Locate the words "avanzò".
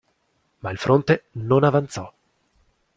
1.63-2.11